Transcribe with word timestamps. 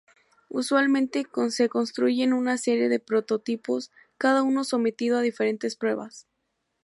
Usualmente, 0.49 1.27
se 1.51 1.69
construyen 1.69 2.33
una 2.33 2.57
serie 2.57 2.89
de 2.89 2.99
prototipos, 2.99 3.91
cada 4.17 4.41
uno 4.41 4.63
sometido 4.63 5.19
a 5.19 5.21
diferentes 5.21 5.75
pruebas. 5.75 6.25